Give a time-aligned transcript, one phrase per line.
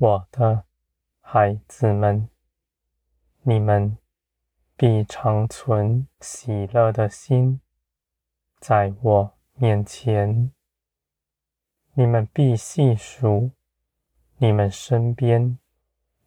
[0.00, 0.64] 我的
[1.20, 2.28] 孩子们，
[3.42, 3.98] 你们
[4.76, 7.60] 必常存喜乐的心，
[8.60, 10.52] 在我面前。
[11.94, 13.50] 你们必细数
[14.36, 15.58] 你们身边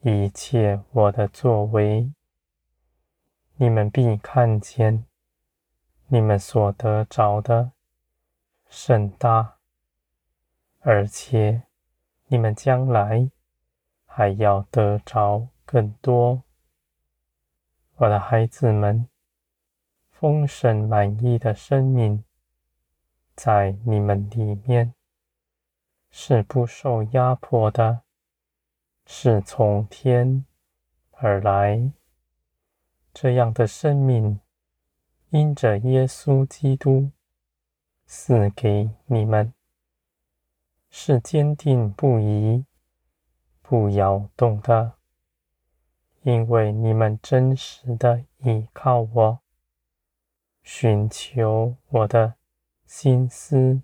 [0.00, 2.10] 一切我的作为，
[3.56, 5.04] 你们必看见
[6.06, 7.72] 你们所得着的
[8.70, 9.58] 甚大，
[10.80, 11.64] 而且
[12.28, 13.30] 你们将来
[14.18, 16.42] 还要得着更多。
[17.98, 19.08] 我的孩子们，
[20.10, 22.24] 丰盛满意的生命
[23.36, 24.92] 在你们里面。
[26.10, 28.02] 是不受压迫的，
[29.06, 30.44] 是从天
[31.12, 31.92] 而来。
[33.14, 34.40] 这样的生命，
[35.30, 37.12] 因着耶稣基督
[38.04, 39.54] 赐给你们，
[40.90, 42.64] 是坚定不移、
[43.68, 44.94] 不摇动的，
[46.22, 49.40] 因为你们真实的依靠我，
[50.62, 52.36] 寻求我的
[52.86, 53.82] 心思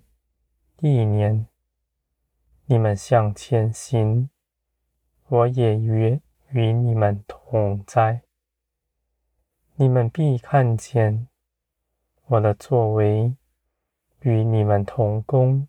[0.79, 1.47] 意念。
[2.65, 4.31] 你们向前行，
[5.29, 6.19] 我也与
[6.49, 8.23] 与你们同在。
[9.75, 11.29] 你们必看见
[12.29, 13.37] 我的作为
[14.21, 15.69] 与你们同工。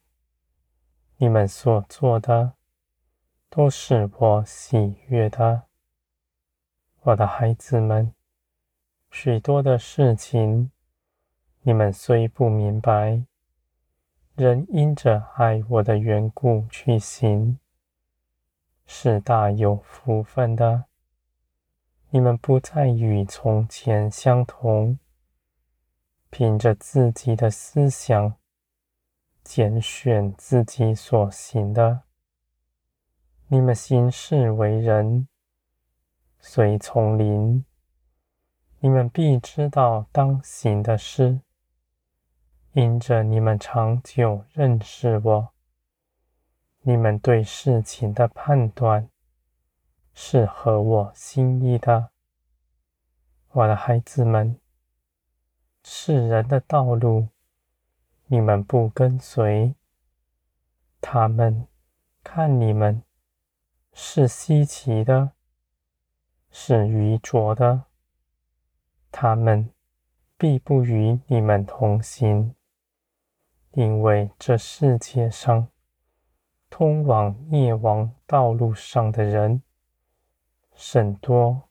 [1.17, 2.53] 你们所做的
[3.55, 5.61] 都是我喜悦的，
[7.03, 8.13] 我的孩子们。
[9.09, 10.71] 许多的事情，
[11.61, 13.23] 你们虽不明白。
[14.35, 17.57] 仍因着爱我的缘故去行，
[18.85, 20.83] 是大有福分的。
[22.09, 24.99] 你们不再与从前相同，
[26.29, 28.35] 凭着自己的思想
[29.45, 32.01] 拣选自己所行的。
[33.47, 35.27] 你们行事为人，
[36.39, 37.63] 随从灵，
[38.79, 41.41] 你们必知道当行的事。
[42.73, 45.49] 因着你们长久认识我，
[46.81, 49.07] 你们对事情的判断
[50.15, 52.09] 是合我心意的，
[53.51, 54.59] 我的孩子们。
[55.83, 57.27] 世人的道路，
[58.25, 59.75] 你们不跟随，
[60.99, 61.67] 他们
[62.23, 63.03] 看你们
[63.97, 65.31] 是稀奇的，
[66.51, 67.85] 是愚拙的，
[69.09, 69.71] 他们
[70.37, 72.53] 必不与你们同行。
[73.71, 75.69] 因为这世界上
[76.69, 79.63] 通往灭亡道路上的人
[80.73, 81.69] 甚多，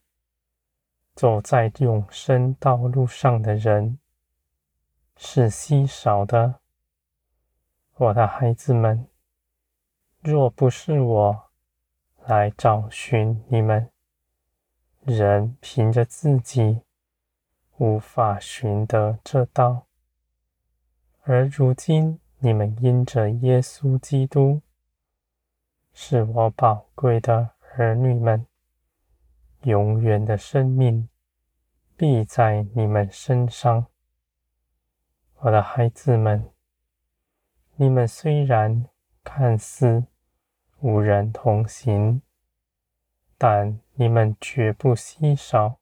[1.14, 3.98] 走在永生道路上的人
[5.18, 6.60] 是稀少的。
[7.96, 9.06] 我的孩子们，
[10.20, 11.50] 若不是我
[12.26, 13.90] 来找寻你们，
[15.02, 16.80] 人凭着自己
[17.76, 19.86] 无法寻得这道。
[21.24, 24.62] 而如今，你们因着耶稣基督，
[25.92, 28.46] 是我宝贵的儿女们，
[29.64, 31.08] 永远的生命
[31.94, 33.86] 必在你们身上。
[35.40, 36.50] 我的孩子们，
[37.76, 38.86] 你们虽然
[39.22, 40.04] 看似
[40.84, 42.20] 无人同行，
[43.38, 45.78] 但你们绝不稀少，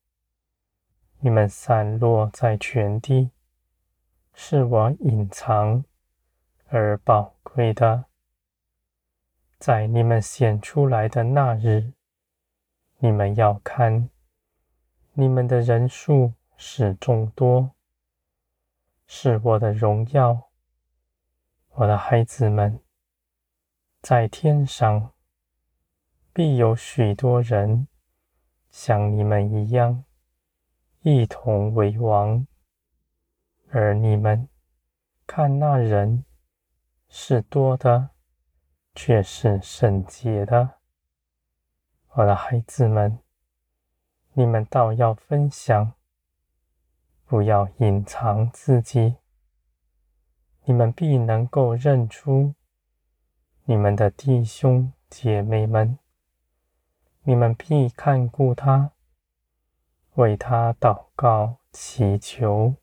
[1.18, 3.32] 你们散落在全地。
[4.32, 5.84] 是我隐藏
[6.68, 8.04] 而宝贵的，
[9.58, 11.94] 在你们显出来的那日，
[12.98, 14.08] 你们要看，
[15.14, 17.72] 你们的人数是众多，
[19.08, 20.48] 是我的荣耀，
[21.70, 22.78] 我的孩子们，
[24.02, 25.12] 在天上
[26.32, 27.86] 必有许多人
[28.68, 30.02] 像你们一样，
[31.02, 32.44] 一同为王。
[33.70, 34.48] 而你们
[35.24, 36.24] 看，那人
[37.08, 38.10] 是多的，
[38.92, 40.80] 却是圣洁的。
[42.14, 43.20] 我的孩子们，
[44.32, 45.92] 你们倒要分享，
[47.24, 49.18] 不要隐藏自己。
[50.64, 52.56] 你们必能够认出
[53.64, 55.96] 你们的弟兄姐妹们，
[57.22, 58.90] 你们必看顾他，
[60.14, 62.74] 为他祷告祈求。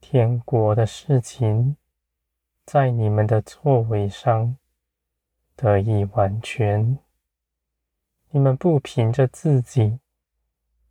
[0.00, 1.78] 天国的事情，
[2.66, 4.58] 在你们的作为上
[5.56, 6.98] 得以完全。
[8.28, 9.98] 你们不凭着自己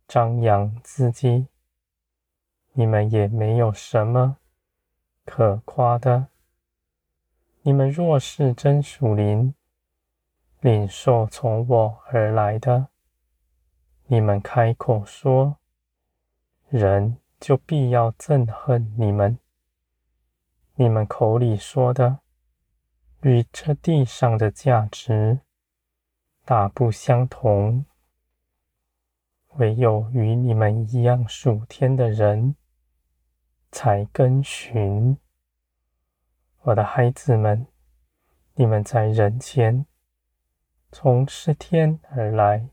[0.08, 1.46] 张扬自己，
[2.72, 4.38] 你们也没有什么
[5.24, 6.26] 可夸的。
[7.68, 9.54] 你们若是真属灵，
[10.60, 12.88] 领受从我而来的。
[14.06, 15.58] 你们开口说，
[16.70, 19.38] 人就必要憎恨你们。
[20.76, 22.20] 你们口里说的，
[23.20, 25.40] 与这地上的价值
[26.46, 27.84] 大不相同。
[29.56, 32.56] 唯有与你们一样属天的人，
[33.70, 35.18] 才跟循。
[36.62, 37.66] 我的孩子们，
[38.54, 39.86] 你们在人前
[40.90, 42.68] 从吃天而来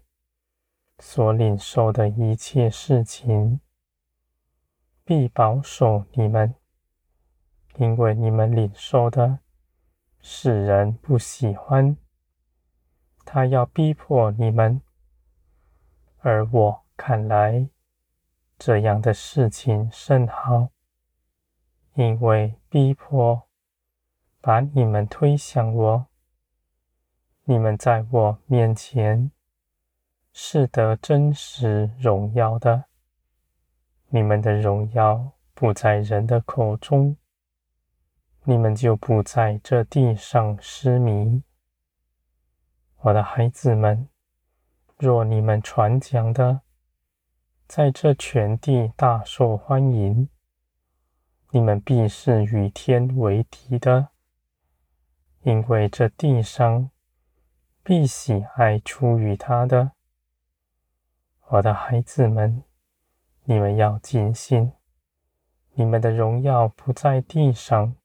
[0.97, 3.61] 所领受的一切事情，
[5.03, 6.55] 必保守你们，
[7.75, 9.39] 因为你们领受的
[10.19, 11.95] 世人不喜欢，
[13.23, 14.81] 他要逼迫你们。
[16.17, 17.69] 而我看来，
[18.57, 20.69] 这样的事情甚好，
[21.93, 23.44] 因为逼迫
[24.45, 26.05] 把你们推向我，
[27.45, 29.31] 你们在我面前
[30.31, 32.85] 是得真实荣耀的，
[34.09, 37.17] 你们的荣耀不在人的口中，
[38.43, 41.41] 你们就不在这地上失迷，
[42.99, 44.07] 我的孩子们。
[44.99, 46.61] 若你们传讲的
[47.65, 50.29] 在这全地大受欢迎，
[51.49, 54.09] 你们必是与天为敌的，
[55.45, 56.89] 因为这地上
[57.83, 59.91] 必喜爱出于他的。
[61.49, 62.63] 我的孩子们，
[63.43, 64.73] 你们要尽心，
[65.73, 67.95] 你们的荣耀不在地上，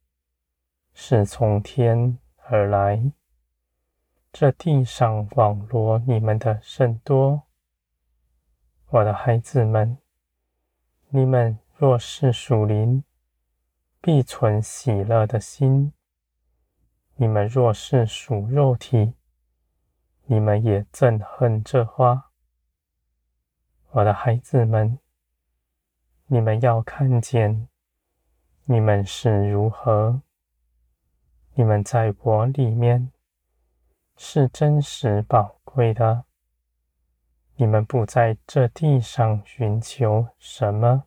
[0.92, 3.10] 是从天而来。
[4.30, 7.44] 这地上网罗你们的甚多，
[8.90, 9.96] 我的孩子们，
[11.08, 13.02] 你们若是属灵，
[14.02, 15.92] 必存喜乐的心；
[17.20, 19.12] 你们若是属肉体，
[20.24, 22.30] 你们也憎恨这花。
[23.90, 24.98] 我的孩子们，
[26.28, 27.68] 你们要看见
[28.64, 30.22] 你们是如何，
[31.52, 33.12] 你们在我里面。
[34.16, 36.24] 是真实宝贵的。
[37.56, 41.04] 你们不在这地上寻求什么，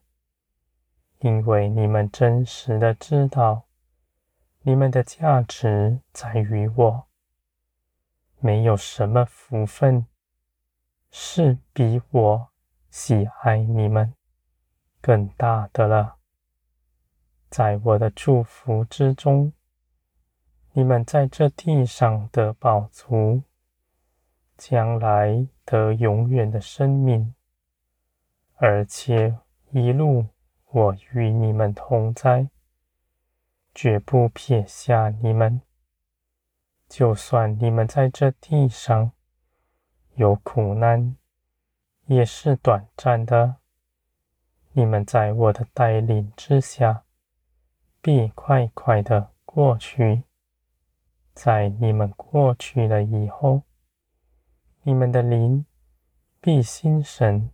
[1.21, 3.62] 因为你们真实的知道，
[4.65, 7.07] 你们的价值在于我。
[8.39, 10.07] 没有什么福分
[11.12, 12.50] 是比我
[12.89, 14.13] 喜爱你们
[15.01, 16.15] 更大的了。
[17.50, 19.54] 在我的祝福之中。
[20.75, 23.44] 你们在这地上的饱足，
[24.57, 27.36] 将来得永远的生命，
[28.56, 29.38] 而且
[29.69, 30.25] 一路
[30.71, 32.50] 我与你们同在，
[33.74, 35.62] 绝不撇下你们。
[36.88, 39.12] 就算你们在这地上
[40.16, 41.16] 有苦难，
[42.06, 43.56] 也是短暂的。
[44.74, 47.03] 你们在我的带领之下，
[48.01, 50.24] 必快快的过去。
[51.34, 53.63] 在你们过去了以后，
[54.84, 55.65] 你们的灵
[56.39, 57.50] 必心神，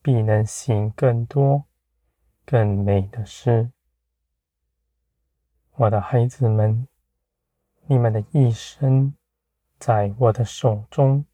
[0.00, 1.64] 必能行更多、
[2.46, 3.70] 更美的事。
[5.82, 6.86] 我的孩子们，
[7.86, 9.12] 你们的一生
[9.80, 11.24] 在我的手中，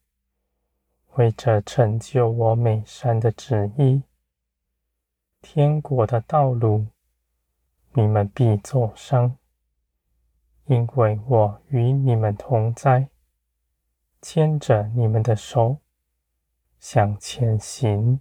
[1.17, 4.03] 为着成就我美善的旨意，
[5.43, 6.87] 天国的道路，
[7.93, 9.37] 你们必走上。
[10.65, 13.11] 因为我与你们同在，
[14.23, 15.77] 牵着你们的手
[16.79, 18.19] 向前行。